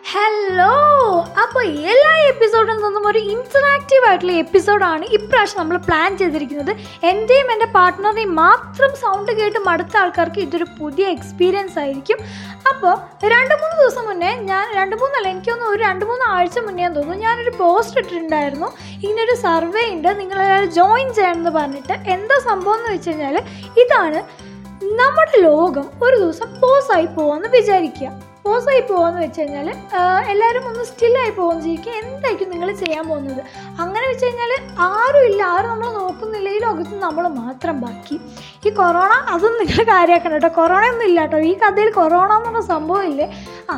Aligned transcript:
Hello 0.00 0.74
അപ്പോൾ 1.42 1.64
എല്ലാ 1.64 2.12
എപ്പിസോഡിൽ 2.28 2.76
നിന്നും 2.82 3.06
ഒരു 3.06 3.18
ഇന്ററാക്റ്റീവ് 3.18 4.06
ആയിട്ടുള്ള 4.08 4.32
എപ്പിസോഡാണ് 4.32 5.04
ഇപ്രാവശ്യം 5.04 5.60
നമ്മൾ 5.60 5.76
പ്ലാൻ 5.76 6.18
ചെയ്തിരിക്കുന്നത്. 6.18 6.76
എന്റെയും 7.04 7.52
എന്റെ 7.52 7.66
പാർട്ട്ണറിനെയും 7.66 8.34
മാത്രം 8.34 8.96
സൗണ്ട് 8.96 9.32
കേട്ട് 9.32 9.58
മടുത്ത 9.58 9.96
ആൾക്കാർക്ക് 9.96 10.38
ഇതൊരു 10.38 10.66
പുതിയ 10.80 11.06
എക്സ്പീരിയൻസ് 11.06 11.78
ആയിരിക്കും. 11.78 12.18
അപ്പോൾ 12.72 12.94
രണ്ട് 13.34 13.54
മൂന്ന് 13.54 13.76
ദിവസം 13.82 14.06
മുന്നേ 14.08 14.32
ഞാൻ 14.34 14.74
രണ്ട് 14.74 14.96
മൂന്നല്ല 14.96 15.28
എനിക്കൊന്ന് 15.28 15.66
ഒരു 15.66 15.82
രണ്ട് 15.82 16.04
മൂന്ന് 16.04 16.24
ആഴ്ച 16.24 16.58
മുന്നേ 16.58 16.88
തോന്നുന്നു 16.88 17.14
ഞാനൊരു 17.14 17.50
പോസ്റ്റ് 17.50 17.98
ഇട്ടിട്ടുണ്ടായിരുന്നു. 17.98 18.66
ഇങ്ങനൊരു 19.04 19.36
സർവേ 19.36 19.90
ഉണ്ട് 19.90 20.20
നിങ്ങളെല്ലാവരും 20.20 20.72
ജോയിൻ 20.72 21.14
ചെയ്യണമെന്ന് 21.14 21.50
പറഞ്ഞിട്ട്. 21.50 21.92
എന്താ 21.92 22.38
സംഭവം 22.38 22.74
എന്ന് 22.74 22.90
വെച്ച് 22.90 23.10
കഴിഞ്ഞാൽ 23.10 23.38
ഇതാണ് 23.84 24.20
നമ്മുടെ 24.84 25.40
ലോകം 25.42 25.88
ഒരു 26.02 26.16
ദിവസം 26.16 26.60
പോസായി 26.60 27.06
പോവാന്ന് 27.06 27.48
വിചാരിക്കുക. 27.48 28.31
പോസായി 28.44 28.80
പോകുമെന്ന് 28.80 29.20
വെച്ച് 29.22 29.40
കഴിഞ്ഞാൽ 29.40 29.68
എല്ലാവരും 30.32 30.64
ഒന്ന് 30.70 30.84
സ്റ്റില്ലായി 30.84 31.30
പോകുമെന്ന് 31.30 31.64
വിചാരിക്കുക 31.64 31.92
എന്തായിരിക്കും 32.02 32.50
നിങ്ങൾ 32.50 32.68
ചെയ്യാൻ 32.82 33.04
പോകുന്നത്? 33.08 33.42
അങ്ങനെ 33.82 34.04
വെച്ച് 34.10 34.24
കഴിഞ്ഞാൽ 34.26 34.52
ആരും 34.88 35.24
ഇല്ല. 35.30 35.42
ആരും 35.56 35.70
നമ്മൾ 35.70 35.90
നോക്കുന്നില്ല. 36.00 36.48
ഈ 36.56 36.58
ലോകത്ത് 36.66 36.94
നമ്മൾ 37.06 37.24
മാത്രം 37.42 37.76
ബാക്കി. 37.80 38.16
ഈ 38.66 38.70
കൊറോണ 38.70 39.12
അതൊന്നും 39.34 39.60
നിങ്ങൾ 39.62 39.84
കാര്യമാക്കണം 39.94 40.36
കേട്ടോ. 40.36 40.50
കൊറോണ 40.60 40.84
ഒന്നും 40.92 41.06
ഇല്ല 41.10 41.20
കേട്ടോ 41.26 41.38
ഈ 41.50 41.54
കഥയിൽ 41.64 41.90
കൊറോണ 42.00 42.30
എന്നുള്ള 42.40 42.62
സംഭവം 42.72 43.04
ഇല്ലേ? 43.12 43.28
ആ 43.70 43.76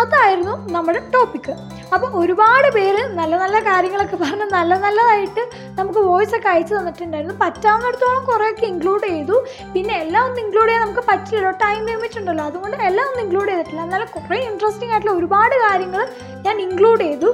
അതായിരുന്നു 0.00 0.72
നമ്മുടെ 0.72 1.00
ടോപ്പിക്ക് 1.14 1.54
അപ്പോൾ 1.94 2.10
ഒരുപാട് 2.20 2.68
പേര് 2.74 3.02
നല്ല 3.18 3.38
നല്ല 3.38 3.60
കാര്യങ്ങളൊക്കെ 3.60 4.16
പറഞ്ഞ് 4.16 4.46
നല്ല 4.54 4.78
നല്ലതായിട്ട് 4.78 5.42
നമുക്ക് 5.78 5.98
വോയിസ് 5.98 6.36
ഒക്കെ 6.36 6.48
അയച്ചു 6.48 6.74
തന്നിട്ടുണ്ടായിരുന്നു. 6.74 7.36
പറ്റാവുന്നിടത്തോളം 7.40 8.24
കുറേയൊക്കെ 8.24 8.66
ഇൻക്ലൂഡ് 8.66 9.06
ചെയ്തു. 9.06 9.44
പിന്നെ 9.74 9.94
എല്ലാം 10.00 10.24
ഒന്നും 10.24 10.40
ഇൻക്ലൂഡ് 10.44 10.68
ചെയ്യാൻ 10.68 10.86
നമുക്ക് 10.86 11.08
പറ്റില്ലല്ലോ. 11.08 11.50
ടൈം 11.50 11.86
ലിമിറ്റ് 11.86 12.18
ഉണ്ടല്ലോ. 12.18 12.44
അതുകൊണ്ട് 12.44 12.76
എല്ലാം 12.76 13.06
ഒന്നും 13.08 13.24
ഇൻക്ലൂഡ് 13.24 13.48
ചെയ്തിട്ടില്ല. 13.48 13.82
എന്നാലും 13.82 14.08
കുറേ 14.14 14.38
ഇൻട്രസ്റ്റിംഗ് 14.50 14.92
ആയിട്ടുള്ള 14.92 15.16
ഒരുപാട് 15.18 15.56
കാര്യങ്ങൾ 15.66 16.08
ഞാൻ 16.46 16.60
ഇൻക്ലൂഡ് 16.60 17.02
ചെയ്തു. 17.02 17.30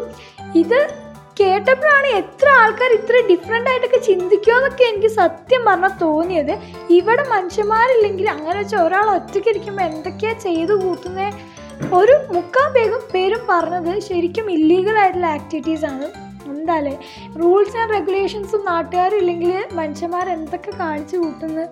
ഇത് 0.54 1.08
കേട്ടപ്പോഴാണ് 1.40 2.06
എത്ര 2.06 2.48
ആൾക്കാർ 2.60 2.92
ഇത്ര 2.92 3.16
ഡിഫറെന്റ് 3.28 3.70
ആയിട്ടൊക്കെ 3.70 3.96
ചിന്തിക്കുമോ 3.96 4.56
എന്നൊക്കെ 4.56 4.84
എനിക്ക് 4.84 5.06
സത്യം 5.06 5.64
പറഞ്ഞാൽ 5.64 5.92
തോന്നിയത്. 6.00 6.54
ഇവിടെ 6.90 7.24
മനുഷ്യന്മാരില്ലെങ്കിൽ 7.28 8.30
അങ്ങനെ 8.30 8.58
വെച്ചാൽ 8.60 8.80
ഒരാൾ 8.80 9.10
ഒറ്റയ്ക്ക് 9.10 9.48
ഇരിക്കുമ്പോൾ 9.48 9.82
എന്തൊക്കെയാണ് 9.82 10.40
ചെയ്തു 10.40 10.72
കൂട്ടുന്നത് 10.72 11.57
ഒരു 11.98 12.14
മുക്കാൽ 12.34 12.68
പേരും 12.76 13.02
പേരും 13.12 13.42
പറഞ്ഞത് 13.50 13.92
ശരിക്കും 14.08 14.46
ഇല്ലീഗൽ 14.56 14.96
ആയിട്ടുള്ള 15.02 15.28
ആക്ടിവിറ്റീസ് 15.36 15.86
ആണ്. 15.92 16.06
എന്താല്ലേ? 16.52 16.94
റൂൾസ് 17.40 17.76
ആൻഡ് 17.80 17.92
റെഗുലേഷൻസും 17.96 18.62
നാട്ടുകാരില്ലെങ്കിൽ 18.70 19.52
മനുഷ്യന്മാർ 19.80 20.26
എന്തൊക്കെ 20.36 20.72
കാണിച്ചു 20.82 21.16
കൂട്ടുന്നത് 21.22 21.64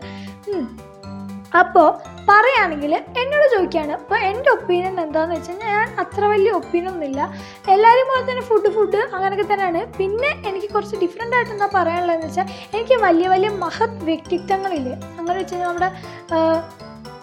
അപ്പോൾ 1.61 1.89
പറയുകയാണെങ്കിൽ 2.29 2.93
എന്നോട് 3.21 3.45
ചോദിക്കുകയാണ് 3.53 3.93
അപ്പോൾ 3.99 4.19
എന്റെ 4.31 4.49
ഒപ്പീനിയൻ 4.55 4.97
എന്താണെന്ന് 5.05 5.37
വെച്ചാൽ 5.37 5.59
ഞാൻ 5.67 5.87
അത്ര 6.03 6.23
വലിയ 6.33 6.53
ഒപ്പീനിയൻ 6.61 6.89
ഒന്നുമില്ല. 6.93 7.21
എല്ലാവരും 7.75 8.09
പോലെ 8.11 8.25
തന്നെ 8.31 8.45
ഫുഡ് 8.49 8.71
ഫുഡ് 8.77 9.01
അങ്ങനെയൊക്കെ 9.15 9.47
തന്നെയാണ്. 9.53 9.83
പിന്നെ 9.99 10.31
എനിക്ക് 10.49 10.69
കുറച്ച് 10.75 10.97
ഡിഫറെന്റ് 11.05 11.37
ആയിട്ട് 11.37 11.53
എന്താ 11.57 11.69
പറയാനുള്ളതെന്ന് 11.77 12.29
വെച്ചാൽ 12.29 12.49
എനിക്ക് 12.77 12.99
വലിയ 13.07 13.29
വലിയ 13.35 13.51
മഹത് 13.65 14.03
വ്യക്തിത്വങ്ങളില്ലേ? 14.11 14.97
അങ്ങനെ 15.19 15.39
വെച്ച് 15.41 15.55
കഴിഞ്ഞാൽ 15.55 15.71
നമ്മുടെ 15.71 15.91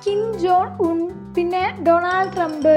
കിം 0.06 0.24
ജോൺ 0.46 0.68
ഉൺ 0.88 1.00
പിന്നെ 1.38 1.64
ഡൊണാൾഡ് 1.88 2.34
ട്രംപ് 2.36 2.76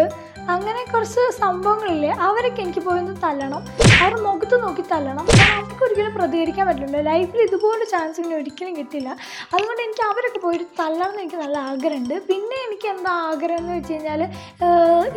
അങ്ങനെ 0.54 0.80
കുറച്ച് 0.90 1.22
സംഭവങ്ങളില്ലേ 1.40 2.10
അവരൊക്കെ 2.26 2.60
എനിക്ക് 2.64 2.82
പോയി 2.84 2.98
ഒന്ന് 3.02 3.14
തല്ലണം. 3.24 3.62
അവർ 4.02 4.12
മുഖത്ത് 4.26 4.56
നോക്കി 4.64 4.82
തല്ലണം. 4.92 5.24
അവർക്ക് 5.46 5.82
ഒരിക്കലും 5.86 6.12
പ്രതികരിക്കാൻ 6.18 6.64
പറ്റില്ല. 6.68 6.98
ലൈഫിൽ 7.08 7.40
ഇതുപോലെ 7.46 7.84
ചാൻസ് 7.92 8.20
ഇനി 8.22 8.34
ഒരിക്കലും 8.40 8.72
കിട്ടില്ല 8.78 9.08
അതുകൊണ്ട് 9.54 9.82
എനിക്ക് 9.86 10.04
അവരൊക്കെ 10.10 10.40
പോയി 10.44 10.58
തല്ലണം 10.80 11.08
എന്ന് 11.10 11.22
എനിക്ക് 11.24 11.38
നല്ല 11.42 11.56
ആഗ്രഹമുണ്ട്. 11.70 12.16
പിന്നെ 12.30 12.56
എനിക്ക് 12.66 12.88
എന്താ 12.94 13.12
ആഗ്രഹം 13.30 13.60
എന്ന് 13.62 13.74
വെച്ച് 13.78 13.92
കഴിഞ്ഞാൽ 13.92 14.22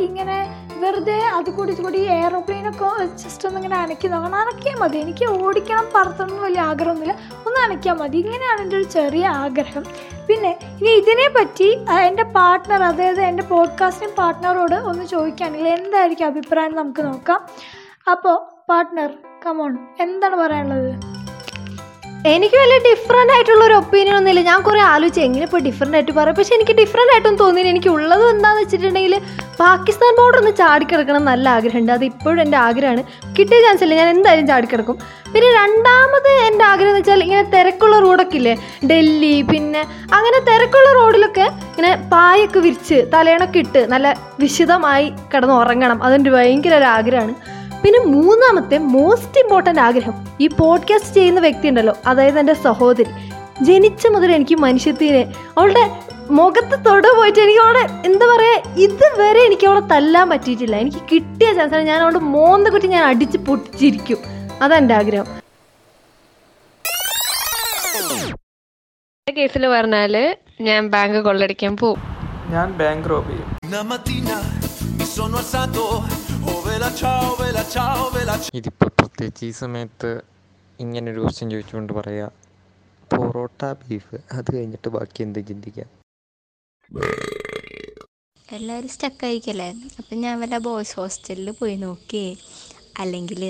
ഇങ്ങനെ 0.07 0.37
വെറുതെ 0.83 1.19
അത് 1.37 1.49
കൂടി 1.57 1.71
ഇത് 1.75 1.81
കൂടി 1.87 2.01
എയറോപ്ലെയിനൊക്കെ 2.17 2.89
ജസ്റ്റ് 3.23 3.47
ഒന്ന് 3.49 3.59
ഇങ്ങനെ 3.61 3.77
അനക്കി 3.83 4.09
നോക്കണം. 4.13 4.39
അനക്കിയാൽ 4.43 4.77
മതി. 4.83 4.99
എനിക്ക് 5.05 5.27
ഓടിക്കണം 5.41 5.87
പറത്തണം 5.97 6.31
എന്ന് 6.31 6.43
വലിയ 6.47 6.63
ആഗ്രഹമൊന്നുമില്ല. 6.71 7.15
ഒന്ന് 7.47 7.59
അനക്കിയാൽ 7.67 7.97
മതി. 8.03 8.17
ഇങ്ങനെയാണ് 8.25 8.61
എന്റെ 8.65 8.77
ഒരു 8.81 8.89
ചെറിയ 8.97 9.25
ആഗ്രഹം. 9.45 9.85
പിന്നെ 10.29 10.51
ഇനി 10.79 10.91
ഇതിനെ 11.01 11.27
പറ്റി 11.29 11.67
എന്റെ 12.07 12.23
പാർട്ട്ണർ 12.37 12.83
അതായത് 12.83 13.21
എന്റെ 13.21 13.43
പോഡ്കാസ്റ്റിംഗ് 13.43 14.15
പാർട്ട്ണറോട് 14.15 14.75
ഒന്ന് 14.89 15.05
ചോദിക്കുകയാണെങ്കിൽ 15.05 15.67
എന്തായിരിക്കും 15.67 16.27
അഭിപ്രായം 16.27 16.75
നമുക്ക് 16.75 17.01
നോക്കാം. 17.03 17.39
അപ്പോൾ 18.11 18.37
പാർട്ട്ണർ 18.69 19.11
കമോൺ 19.45 19.73
എന്താണ് 19.99 20.35
പറയാനുള്ളത്? 20.35 20.91
എനിക്ക് 22.25 22.55
വലിയ 22.55 22.77
ഡിഫറെന്റ് 22.77 23.33
ആയിട്ടുള്ള 23.33 23.65
ഒരു 23.65 23.73
ഒപ്പീനിയൻ 23.73 24.15
ഒന്നുമില്ല 24.17 24.41
ഞാൻ 24.41 24.61
കുറേ 24.61 24.79
ആലോചിച്ചു 24.79 25.21
എങ്ങനെ 25.21 25.43
ഇപ്പോൾ 25.43 25.59
ഡിഫറെന്റ് 25.59 25.97
ആയിട്ട് 25.97 26.11
പറയാം. 26.11 26.35
പക്ഷേ 26.35 26.55
എനിക്ക് 26.55 26.71
ഡിഫറെന്റ് 26.71 27.11
ആയിട്ടൊന്നും 27.13 27.45
തോന്നിയില്ല. 27.45 27.69
എനിക്ക് 27.69 27.89
ഉള്ളത് 27.89 28.29
എന്താണെന്ന് 28.29 28.63
വെച്ചിട്ടുണ്ടെങ്കിൽ 28.63 29.21
പാകിസ്ഥാൻ 29.59 30.15
ബോർഡർ 30.17 30.39
ഒന്ന് 30.39 30.51
ചാടിക്കിടക്കണം 30.51 31.25
നല്ല 31.25 31.49
ആഗ്രഹമുണ്ട്. 31.49 31.91
അത് 31.91 32.05
ഇപ്പോഴും 32.05 32.41
എന്റെ 32.41 32.57
ആഗ്രഹമാണ്. 32.57 33.03
കിട്ടിയ 33.39 33.61
ചാൻസ് 33.61 33.83
ഇല്ല. 33.83 33.95
ഞാൻ 33.95 34.09
എന്തായാലും 34.09 34.47
ചാടിക്കിടക്കും 34.47 34.97
പിന്നെ 35.33 35.51
രണ്ടാമത് 35.51 36.31
എന്റെ 36.47 36.65
ആഗ്രഹം 36.65 36.89
എന്ന് 36.89 36.99
വെച്ചാൽ 36.99 37.23
ഇങ്ങനെ 37.23 37.43
തിരക്കുള്ള 37.43 37.99
റോഡൊക്കെ 37.99 38.37
ഇല്ലേ? 38.37 38.55
ഡൽഹി 38.85 39.41
പിന്നെ 39.41 39.79
അങ്ങനെ 40.13 40.39
തിരക്കുള്ള 40.39 40.93
റോഡിലൊക്കെ 40.93 41.41
ഇങ്ങനെ 41.41 41.95
പായൊക്കെ 41.95 42.59
വിരിച്ച് 42.59 43.07
തലേണൊക്കെ 43.13 43.59
ഇട്ട് 43.59 43.91
നല്ല 43.91 44.17
വിശദമായി 44.39 45.13
കിടന്ന് 45.33 45.53
ഉറങ്ങണം. 45.53 46.03
അതെന്റെ 46.03 46.29
ഭയങ്കര 46.29 46.75
ഒരു 46.75 46.83
ആഗ്രഹമാണ്. 46.83 47.58
പിന്നെ 47.83 47.99
മൂന്നാമത്തെ 47.99 48.77
മോസ്റ്റ് 48.77 49.39
ഇമ്പോർട്ടന്റ് 49.39 49.79
ആഗ്രഹം 49.79 50.27
ഈ 50.41 50.47
പോഡ്കാസ്റ്റ് 50.47 51.13
ചെയ്യുന്ന 51.13 51.39
വ്യക്തി 51.39 51.67
ഉണ്ടല്ലോ 51.67 51.97
അതായത് 52.05 52.39
എന്റെ 52.39 52.53
സഹോദരി. 52.53 53.11
ജനിച്ച 53.61 54.07
മുതൽ 54.07 54.31
എനിക്ക് 54.31 54.55
മനുഷ്യത്തിനെ 54.55 55.33
അവളുടെ 55.57 56.01
മുഖത്ത് 56.31 56.85
തൊട 56.85 57.07
പോയിട്ട് 57.07 57.39
എനിക്ക് 57.39 57.59
അവളെ 57.59 57.85
എന്താ 58.05 58.25
പറയുക 58.25 58.79
ഇതുവരെ 58.79 59.45
എനിക്ക് 59.45 59.67
അവളെ 59.67 59.79
തല്ലാൻ 59.79 60.29
പറ്റിയിട്ടില്ല. 60.29 60.75
എനിക്ക് 60.75 60.97
കിട്ടിയ 60.97 61.53
ചാൻസാണ് 61.53 61.81
ഞാൻ 61.81 62.01
അവളുടെ 62.01 62.19
മോന്ത 62.19 62.67
കുറ്റി 62.67 62.87
ഞാൻ 62.87 63.03
അടിച്ച് 63.03 63.37
പൊട്ടിച്ചിരിക്കും. 63.37 64.17
അതെന്റെ 64.61 64.75
എന്റെ 64.75 64.93
ആഗ്രഹം. 64.93 65.25
കേസിൽ 69.37 69.67
പറഞ്ഞാൽ 69.67 70.37
ഞാൻ 70.61 70.87
ബാങ്ക് 70.87 71.17
കൊള്ളടിക്കാൻ 71.17 71.77
പോവും. 71.77 71.99
ഞാൻ 72.49 72.71
ബാങ്ക് 72.71 73.09
റോബ് 73.09 73.29
ചെയ്യും. 73.29 73.45
ഇതിപ്പോൾ 78.59 78.89
പ്രത്യേകിച്ച് 78.99 79.45
ഈ 79.45 79.51
സമയത്ത് 79.51 80.09
ഇങ്ങനൊരു 80.79 81.19
ക്വസ്റ്റ്യൻ 81.21 81.49
ചോദിച്ചുകൊണ്ട് 81.51 81.93
പറയാ 81.93 82.25
പൊറോട്ട 83.11 83.61
ബീഫ് 83.81 84.17
അത് 84.31 84.49
കഴിഞ്ഞിട്ട് 84.55 84.89
ബാക്കി 84.89 85.23
എന്ത് 85.23 85.39
ചിന്തിക്കാം? 85.47 85.89
എല്ലാവരും 88.47 88.89
സ്റ്റക്കായിരിക്കല്ലേ 88.89 89.69
അപ്പം 89.99 90.17
ഞാൻ 90.17 90.39
വല്ല 90.41 90.57
ബോയ്സ് 90.57 90.95
ഹോസ്റ്റലിൽ 90.99 91.49
പോയി 91.51 91.75
നോക്കി. 91.75 92.25
അല്ലെങ്കിൽ 92.99 93.43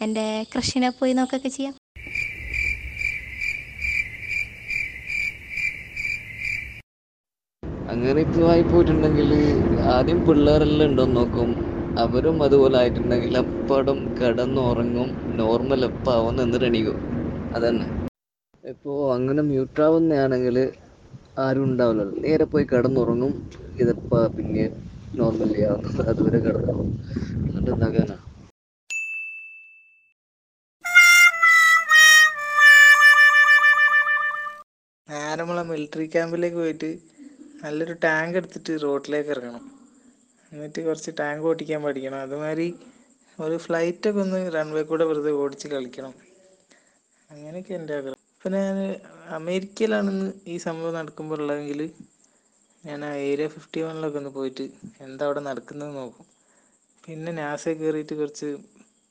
എന്റെ 0.00 0.46
ക്രഷിനെ 0.52 0.90
പോയി 0.90 1.12
നോക്കൊക്കെ 1.12 1.48
ചെയ്യാം. 1.48 1.74
അങ്ങനെ 7.92 8.20
ഇപ്പോൾ 8.20 8.44
ആയി 8.52 8.62
പോയിട്ടുണ്ടെങ്കിൽ 8.62 9.30
ആദ്യം 9.96 10.26
പിള്ളേരെല്ലാം 10.26 10.88
ഉണ്ടോ 10.90 11.04
നോക്കും. 11.18 11.50
അവരും 11.96 12.36
അതുപോലെ 12.42 12.76
ആയിട്ടുണ്ടെങ്കിൽ 12.78 13.34
അപ്പടം 13.42 13.98
കിടന്നുറങ്ങും 14.18 15.08
നോർമൽ 15.40 15.82
ആവും 16.14 16.40
എന്നിട്ട് 16.42 16.66
എണീക്കും 16.70 16.98
അതന്നെ. 17.52 17.86
ഇപ്പോൾ 18.64 18.98
അങ്ങനെ 19.14 19.42
മ്യൂട്ടാവുന്നതാണെങ്കിൽ 19.42 20.56
ആരും 21.44 21.64
ഉണ്ടാവില്ലല്ലോ. 21.64 22.16
നേരെ 22.26 22.44
പോയി 22.52 22.64
കിടന്നുറങ്ങും 22.72 23.32
ഇതെപ്പാ 23.82 24.20
പിന്നെ 24.36 24.64
നോർമലി 25.20 25.60
ആവുന്നത് 25.68 26.02
അതുവരെ 26.10 26.38
കിടന്നുറങ്ങും 26.46 26.90
എന്നിട്ട് 27.46 27.70
എന്താക്കാനാ 27.74 28.18
നേരെ 35.08 35.40
നമ്മളെ 35.40 35.62
മിലിറ്ററി 35.70 36.06
ക്യാമ്പിലേക്ക് 36.12 36.58
പോയിട്ട് 36.60 36.90
നല്ലൊരു 37.62 37.94
ടാങ്ക് 38.04 38.36
എടുത്തിട്ട് 38.40 38.72
റോഡിലേക്ക് 38.84 39.30
ഇറങ്ങണം. 39.34 39.64
എന്നിട്ട് 40.52 40.80
കുറച്ച് 40.80 41.10
ടാങ്ക് 41.20 41.46
ഓടിക്കാൻ 41.48 41.80
പഠിക്കണം. 41.82 42.20
അതുമാതിരി 42.20 42.68
ഒരു 43.38 43.56
ഫ്ലൈറ്റൊക്കെ 43.56 44.20
ഒന്ന് 44.20 44.40
റൺവേ 44.54 44.82
കൂടെ 44.84 45.04
വെറുതെ 45.04 45.32
ഓടിച്ച് 45.40 45.68
കളിക്കണം. 45.68 46.14
അങ്ങനെയൊക്കെ 47.30 47.72
എന്റെ 47.74 47.94
ആഗ്രഹം. 47.94 48.18
അപ്പം 48.34 48.52
ഞാൻ 48.56 48.76
അമേരിക്കയിലാണെന്ന് 49.34 50.28
ഈ 50.46 50.56
സംഭവം 50.58 50.94
നടക്കുമ്പോൾ 50.94 51.38
ഉള്ളതെങ്കിൽ 51.38 51.80
ഞാൻ 52.84 53.00
ആ 53.04 53.12
ഏരിയ 53.26 53.46
ഫിഫ്റ്റി 53.48 53.80
വണ്ണിലൊക്കെ 53.82 54.18
ഒന്ന് 54.18 54.30
പോയിട്ട് 54.30 54.64
എന്താ 55.00 55.26
അവിടെ 55.26 55.40
നടക്കുന്നത് 55.40 55.92
നോക്കും. 55.96 56.26
പിന്നെ 57.04 57.32
നാസ 57.32 57.64
കയറിയിട്ട് 57.74 58.14
കുറച്ച് 58.14 58.48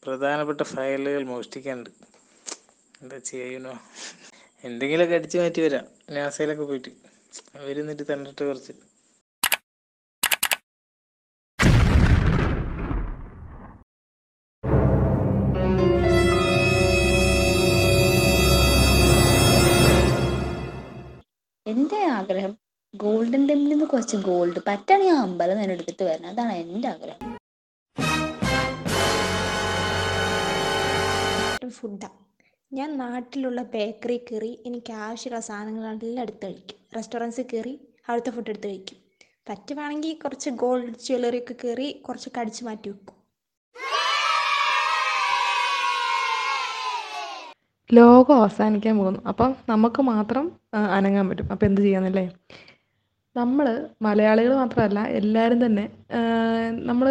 പ്രധാനപ്പെട്ട 0.04 0.62
ഫയലുകൾ 0.72 1.24
മോഷ്ടിക്കാനുണ്ട്. 1.28 1.92
എന്താ 3.02 3.18
ചെയ്യണോ 3.30 3.74
എന്തെങ്കിലുമൊക്കെ 4.64 5.16
അടിച്ചു 5.16 5.38
മാറ്റി 5.38 5.62
വരാം. 5.62 5.86
നാസയിലൊക്കെ 6.12 6.64
പോയിട്ട്. 6.64 6.92
അവരിന്നിട്ട് 7.56 8.04
തന്നിട്ട് 8.12 8.44
കുറച്ച്. 8.44 8.74
ഗോൾഡൻ 23.01 23.31
ടെമ്പിളിൽ 23.31 23.69
നിന്ന് 23.69 23.86
കുറച്ച് 23.86 24.18
ഗോൾഡ് 24.18 24.59
പറ്റുകയാണെങ്കിൽ 24.68 25.13
ആ 25.13 25.21
അമ്പലം 25.21 25.62
തന്നെ 25.62 25.74
എടുത്തിട്ട് 25.74 26.03
വരണം. 26.03 26.30
അതാണ് 26.30 26.53
എന്റെ 26.53 26.88
ആഗ്രഹം. 26.88 27.38
ഫുഡാണ് 31.69 32.18
ഞാൻ 32.75 32.98
നാട്ടിലുള്ള 32.98 33.62
ബേക്കറി 33.62 34.18
കയറി 34.18 34.63
എനിക്ക് 34.65 34.94
ആവശ്യമുള്ള 34.94 35.39
സാധനങ്ങളെല്ലാം 35.39 36.24
എടുത്ത് 36.24 36.45
കഴിക്കും. 36.45 36.77
റെസ്റ്റോറൻസിൽ 36.95 37.45
കയറി 37.53 37.80
അവിടുത്തെ 38.09 38.31
ഫുഡ് 38.31 38.50
എടുത്ത് 38.50 38.68
കഴിക്കും. 38.68 38.98
പറ്റുവാണെങ്കിൽ 39.50 40.13
കുറച്ച് 40.24 40.50
ഗോൾഡ് 40.50 40.95
ജ്വല്ലറി 41.06 41.38
ഒക്കെ 41.38 41.56
കയറി 41.63 41.92
കുറച്ച് 41.92 42.30
കടിച്ചു 42.39 42.65
മാറ്റി 42.65 42.89
വെക്കും. 42.89 43.15
ലോകം 47.94 48.36
അവസാനിക്കാൻ 48.36 48.98
പോകുന്നു. 48.98 49.19
അപ്പം 49.27 49.56
നമുക്ക് 49.69 50.01
മാത്രം 50.01 50.51
അനങ്ങാൻ 50.92 51.30
പറ്റും. 51.30 51.51
അപ്പം 51.51 51.65
എന്ത് 51.65 51.81
ചെയ്യാന്നല്ലേ? 51.81 52.30
നമ്മൾ 53.36 53.66
മലയാളികൾ 54.06 54.54
മാത്രമല്ല 54.62 55.01
എല്ലാവരും 55.19 55.60
തന്നെ 55.66 55.83
നമ്മൾ 56.89 57.07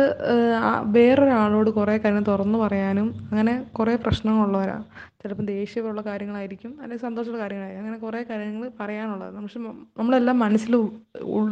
വേറൊരാളോട് 0.97 1.71
കുറേ 1.79 1.95
കാര്യം 1.97 2.25
തുറന്നു 2.31 2.59
പറയാനും 2.65 3.09
അങ്ങനെ 3.31 3.55
കുറേ 3.79 3.95
പ്രശ്നങ്ങളുള്ളവരാണ് 4.05 4.85
ചിലപ്പം 5.23 5.47
ദേഷ്യമുള്ള 5.55 6.01
കാര്യങ്ങളായിരിക്കും 6.09 6.73
അല്ലെങ്കിൽ 6.83 7.05
സന്തോഷമുള്ള 7.07 7.41
കാര്യങ്ങളായിരിക്കും. 7.43 7.83
അങ്ങനെ 7.85 8.01
കുറേ 8.05 8.21
കാര്യങ്ങൾ 8.31 8.69
പറയാനുള്ളത് 8.81 9.39
പക്ഷെ 9.39 9.61
നമ്മളെല്ലാം 10.01 10.39
മനസ്സിൽ 10.45 10.75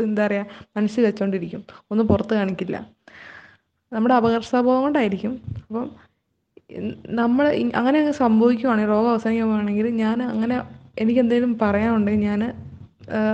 എന്താ 0.09 0.27
പറയുക 0.27 0.45
മനസ്സിൽ 0.79 1.03
വെച്ചുകൊണ്ടിരിക്കും 1.09 1.63
ഒന്നും 1.93 2.07
പുറത്ത് 2.13 2.35
കാണിക്കില്ല. 2.41 2.77
നമ്മുടെ 3.93 4.15
അപകർഷാബോധം 4.21 4.83
കൊണ്ടായിരിക്കും. 4.87 5.35
അപ്പം 5.65 5.87
നമ്മൾ 7.21 7.45
അങ്ങനെ 7.81 8.01
സംഭവിക്കുവാണെങ്കിൽ 8.23 8.93
രോഗം 8.95 9.11
അവസാനിക്കുവാണെങ്കിൽ 9.15 9.87
ഞാൻ 10.05 10.19
അങ്ങനെ 10.33 10.57
എനിക്ക് 11.03 11.21
എന്തെങ്കിലും 11.25 11.53
പറയാനുണ്ടെങ്കിൽ 11.63 12.27
ഞാൻ 12.31 12.41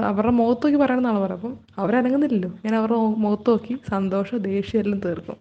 അവരുടെ 0.09 0.33
മുഖത്ത് 0.33 0.65
നോക്കി 0.67 0.79
പറയണമെന്നാണ് 0.79 1.19
പറയുക 1.19 1.39
അപ്പം 1.39 1.55
അവരനങ്ങുന്നില്ലല്ലോ. 1.79 2.51
ഞാൻ 2.65 2.75
അവരുടെ 2.77 2.99
മുഖത്ത് 3.25 3.51
നോക്കി 3.51 3.75
സന്തോഷം 3.91 4.39
ദേഷ്യം 4.39 4.81
എല്ലാം 4.81 5.01
തീർക്കും. 5.01 5.37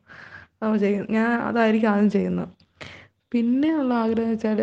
അപ്പോൾ 0.64 0.78
ചെയ്യും 0.78 1.06
ഞാൻ 1.12 1.30
അതായിരിക്കും 1.42 1.90
ആദ്യം 1.90 2.10
ചെയ്യുന്നത്. 2.10 2.50
പിന്നെ 3.34 3.70
ഉള്ള 3.82 3.94
ആഗ്രഹം 3.94 4.24
എന്ന് 4.24 4.36
വെച്ചാൽ 4.36 4.60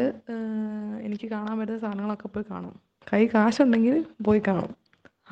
എനിക്ക് 1.07 1.27
കാണാൻ 1.31 1.59
പറ്റുന്ന 1.59 1.81
സാധനങ്ങളൊക്കെ 1.81 2.29
പോയി 2.29 2.45
കാണും. 2.51 2.75
കൈ 3.13 3.23
കാശുണ്ടെങ്കിൽ 3.35 4.05
പോയി 4.27 4.43
കാണും. 4.49 4.75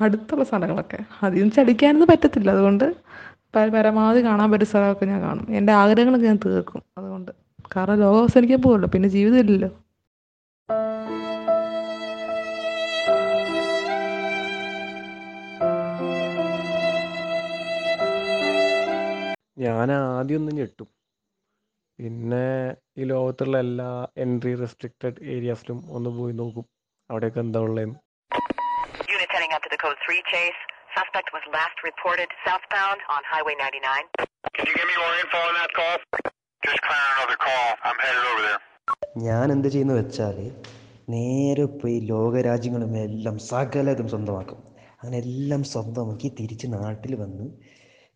അടുത്തുള്ള 0.01 0.43
സ്ഥലങ്ങളൊക്കെ 0.43 0.99
അധികം 1.23 1.51
ചടിക്കാനൊന്നും 1.51 2.09
പറ്റത്തില്ല. 2.11 2.49
അതുകൊണ്ട് 2.51 2.85
പരമാവധി 3.75 4.21
കാണാൻ 4.25 4.51
പറ്റുന്ന 4.51 4.71
സ്ഥലമൊക്കെ 4.71 5.05
ഞാൻ 5.05 5.21
കാണും. 5.21 5.45
എന്റെ 5.57 5.73
ആഗ്രഹങ്ങളൊക്കെ 5.73 6.27
ഞാൻ 6.27 6.39
തീർക്കും. 6.45 6.81
അതുകൊണ്ട് 6.97 7.31
കാരണം 7.75 7.97
ലോകം 7.99 8.19
അവസാനിക്കാൻ 8.19 8.61
പോകുമല്ലോ 8.61 8.89
പിന്നെ 8.93 9.09
ജീവിതം 9.09 9.39
ഞാൻ 19.59 19.91
ആദ്യം 19.91 20.37
ഒന്നും 20.37 20.55
ഞെട്ടും. 20.55 20.87
പിന്നെ 21.99 22.75
ഈ 22.97 23.03
ലോകത്തുള്ള 23.03 23.59
എല്ലാ 23.59 24.07
എൻട്രി 24.17 24.55
റെസ്ട്രിക്റ്റഡ് 24.55 25.23
ഏരിയാസിലും 25.23 25.91
ഒന്ന് 25.91 26.09
പോയി 26.09 26.33
നോക്കും. 26.33 26.65
അവിടെയൊക്കെ 27.09 27.39
എന്താ 27.39 27.59
ഉള്ളതെന്ന് 27.59 27.95
ഞാൻ 39.17 39.51
എന്ത് 39.51 39.67
ചെയ്യുന്ന 39.67 39.93
വെച്ചാൽ 39.93 40.63
നേരെ 41.09 41.65
പോയി 41.65 41.99
ലോകരാജ്യങ്ങളും 41.99 42.97
എല്ലാം 42.97 43.39
സകലതും 43.39 44.09
സ്വന്തമാക്കും. 44.09 44.75
അങ്ങനെ 45.03 45.17
എല്ലാം 45.17 45.63
സ്വന്തമാക്കി 45.63 46.35
തിരിച്ച് 46.39 46.67
നാട്ടിൽ 46.67 47.15
വന്ന് 47.15 47.51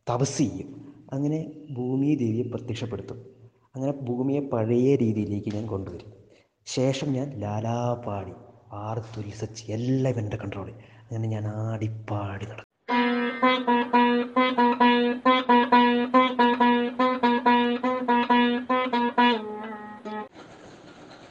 തപസ് 0.10 0.38
ചെയ്യും. 0.38 0.93
അങ്ങനെ 1.12 1.40
ഭൂമി 1.72 2.16
ദേവിയെ 2.16 2.44
പ്രത്യക്ഷപ്പെടുത്തും. 2.44 3.20
അങ്ങനെ 3.76 3.94
ഭൂമിയെ 4.08 4.40
പഴയ 4.40 4.96
രീതിയിലേക്ക് 4.96 5.56
ഞാൻ 5.56 5.68
കൊണ്ടുവരും. 5.68 6.12
ശേഷം 6.68 7.12
ഞാൻ 7.14 7.30
ലാലാപാടി 7.40 8.34
ആർത്തുല്ലസിച്ച് 8.74 9.64
എല്ലാം 9.72 10.20
എന്റെ 10.20 10.38
കൺട്രോളിൽ 10.38 10.76
അങ്ങനെ 11.02 11.28
ഞാൻ 11.28 11.48
ആടിപ്പാടി 11.48 12.46
നടക്കും 12.46 12.72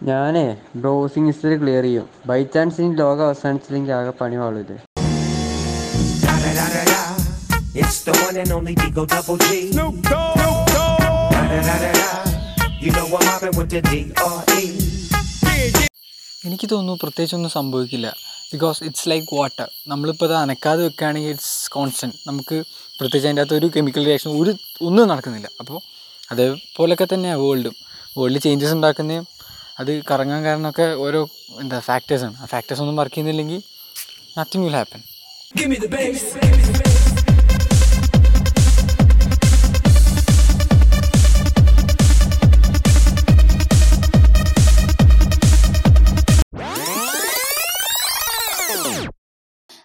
ഞാനേ 0.08 0.56
ബ്രൗസിംഗ് 0.76 1.26
ഹിസ്റ്ററി 1.26 1.56
ക്ലിയർ 1.60 1.82
ചെയ്യും. 1.82 2.06
ബൈ 2.26 2.44
ചാൻസ് 2.44 2.80
ഇനി 2.80 2.96
ലോകം 2.96 3.24
അവസാനിച്ചില്ലെങ്കിൽ 3.24 3.92
ആകെ 3.92 4.10
പണി 4.10 4.36
വാളൂല്ലേ 4.36 4.76
It's 7.74 8.02
the 8.02 8.12
one 8.18 8.36
and 8.36 8.50
only 8.50 8.74
Digo 8.74 9.02
Double 9.06 9.38
G. 9.38 9.46
Snoop 9.68 9.94
Dogg. 10.02 10.68
Da 11.32 11.42
da 11.42 11.60
da 11.60 11.76
da 11.76 11.90
da. 11.94 12.08
You 12.78 12.90
know 12.92 13.06
I'm 13.08 13.24
mobbing 13.26 13.54
with 13.58 13.70
the 13.70 13.80
D-R-E. 13.84 14.64
എനിക്ക് 16.40 16.66
തോന്നുന്നു 16.66 16.94
പ്രത്യേകിച്ചൊന്നും 17.02 17.50
സംഭവിക്കില്ല 17.56 18.06
ബിക്കോസ് 18.52 18.78
ഇറ്റ്സ് 18.86 19.06
ലൈക്ക് 19.10 19.28
വാട്ടർ 19.34 19.68
നമ്മളിപ്പോൾ 19.88 20.26
അത് 20.28 20.34
അനക്കാതെ 20.40 20.82
വെക്കുകയാണെങ്കിൽ 20.86 21.30
ഇറ്റ്സ് 21.34 21.52
കോൺസ്റ്റന്റ് 21.74 22.16
നമുക്ക് 22.28 22.56
പ്രത്യേകിച്ച് 22.94 23.28
അതിന്റെ 23.28 23.42
അകത്ത് 23.42 23.56
ഒരു 23.60 23.68
കെമിക്കൽ 23.76 24.04
റിയാക്ഷൻ 24.08 24.30
ഒരു 24.40 24.52
ഒന്നും 24.88 25.06
നടക്കുന്നില്ല 25.12 25.48
അപ്പോൾ 25.62 25.78
അതേപോലൊക്കെ 26.28 27.06
തന്നെയാണ് 27.12 27.40
വേൾഡും 27.44 27.76
വേൾഡിൽ 28.16 28.40
ചേഞ്ചസ് 28.46 28.74
ഉണ്ടാക്കുന്നതും 28.78 29.26
അത് 29.80 29.92
കറങ്ങാൻ 30.10 30.42
കാരണമൊക്കെ 30.48 30.88
ഓരോ 31.06 31.22
എന്താ 31.62 31.80
ഫാക്ടേഴ്സാണ് 31.90 32.36
ആ 32.42 32.48
ഫാക്ടേഴ്സ് 32.54 32.82
ഒന്നും 32.86 32.98
വർക്ക് 33.02 33.16
ചെയ്യുന്നില്ലെങ്കിൽ 33.16 33.62
നത്തിങ് 34.38 34.66
വിൽ 34.66 34.76
ഹാപ്പൻ 34.80 35.02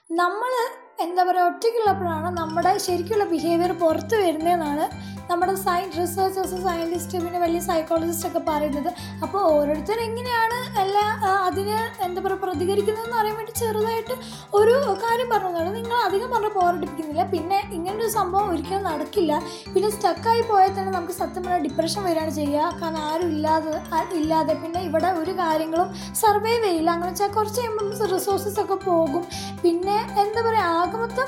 നമ്മൾ 0.10 0.54
എന്താ 1.02 1.22
പറയുക 1.24 1.48
ഒറ്റയ്ക്കുള്ളപ്പോഴാണ് 1.48 2.30
നമ്മുടെ 2.38 2.72
ശരിക്കുള്ള 2.78 3.24
ബിഹേവിയർ 3.26 3.72
പുറത്ത് 3.78 4.16
വരുന്നതെന്നാണ് 4.22 4.86
നമ്മുടെ 5.30 5.54
സയൻ 5.66 5.88
റിസർച്ചേഴ്സ് 6.00 6.58
സയന്റിസ്റ്റ് 6.66 7.22
പിന്നെ 7.24 7.40
വലിയ 7.46 7.62
സൈക്കോളജിസ്റ്റ് 7.68 8.28
ഒക്കെ 8.30 8.42
പറയുന്നത് 8.50 8.90
അപ്പോൾ 9.26 9.42
ഓരോരുത്തർ 9.54 10.00
എങ്ങനെയാണ് 10.08 10.60
എല്ലാ 10.84 11.06
അതിന് 11.48 11.78
എന്താ 12.06 12.20
പറയുക 12.26 12.40
പ്രതികരിക്കുന്നതെന്ന് 12.44 13.18
അറിയാൻ 13.22 13.36
വേണ്ടി 13.40 13.54
ചെറുതായിട്ട് 13.60 14.16
ഒരു 14.60 14.76
കാര്യം 15.04 15.30
പറഞ്ഞതാണ് 15.34 15.70
നിങ്ങൾ 15.78 15.98
അധികം 16.08 16.30
പറഞ്ഞ് 16.34 16.52
പോരടിപ്പിക്കുന്നില്ല. 16.58 17.24
പിന്നെ 17.34 17.60
ഇങ്ങനൊരു 17.78 18.12
സംഭവം 18.18 18.50
ഒരിക്കലും 18.54 18.84
നടക്കില്ല. 18.92 19.34
പിന്നെ 19.74 19.90
സ്റ്റക്കായി 19.96 20.44
പോയാൽ 20.52 20.72
തന്നെ 20.78 20.94
നമുക്ക് 20.98 21.16
സത്യം 21.22 21.44
പറഞ്ഞാൽ 21.46 21.64
ഡിപ്രഷൻ 21.68 22.02
വരികയാണ് 22.08 22.34
ചെയ്യുക. 22.40 22.72
കാരണം 22.82 23.02
ആരും 23.12 23.32
ഇല്ലാതെ 23.36 23.74
ഇല്ലാതെ 24.22 24.56
പിന്നെ 24.64 24.82
ഇവിടെ 24.90 25.12
ഒരു 25.22 25.36
കാര്യങ്ങളും 25.42 25.90
സർവൈവ് 26.24 26.64
ചെയ്യില്ല. 26.68 26.90
അങ്ങനെ 26.96 27.12
വെച്ചാൽ 27.12 27.34
കുറച്ച് 27.40 28.08
റിസോഴ്സസ് 28.16 28.60
ഒക്കെ 28.66 28.80
പോകും. 28.90 29.26
പിന്നെ 29.66 29.98
എന്താ 30.24 30.42
പറയുക 30.48 30.72
ആകെ 30.80 30.98
മൊത്തം 31.04 31.28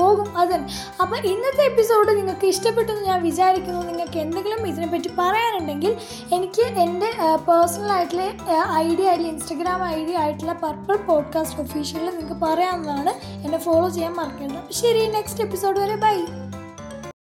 പോകും 0.00 0.28
അത് 0.38 0.54
അപ്പം 1.02 1.18
ഇന്നത്തെ 1.32 1.64
എപ്പിസോഡ് 1.64 2.10
നിങ്ങൾക്ക് 2.16 2.46
ഇഷ്ടപ്പെട്ടെന്ന് 2.46 3.02
ഞാൻ 3.02 3.20
വിചാരിക്കുന്നു. 3.22 3.80
നിങ്ങൾക്ക് 3.82 4.18
എന്തെങ്കിലും 4.18 4.66
ഇതിനെപ്പറ്റി 4.66 5.10
പറയാനുണ്ടെങ്കിൽ 5.18 5.92
എനിക്ക് 6.34 6.64
എന്റെ 6.84 7.10
പേഴ്സണൽ 7.48 7.92
ഐ 8.76 8.94
ഡി 8.96 9.02
ആയിട്ടുള്ള 9.02 9.30
ഇൻസ്റ്റഗ്രാം 9.32 9.80
ഐ 9.88 9.98
ഡി 10.06 10.14
ആയിട്ടുള്ള 10.22 10.52
പർപ്പിൾ 10.64 10.96
പോഡ്കാസ്റ്റ് 11.08 11.60
ഒഫീഷ്യലിൽ 11.60 12.10
നിങ്ങൾക്ക് 12.10 12.38
പറയാവുന്നതാണ്. 12.44 13.12
എന്നെ 13.44 13.58
ഫോളോ 13.58 13.88
ചെയ്യാൻ 13.88 14.14
അപ്പം 14.16 14.72
ശരി 14.72 15.02
നെക്സ്റ്റ് 15.16 15.44
എപ്പിസോഡ് 15.44 15.78
വരെ 15.80 15.96
ബൈ 15.96 16.16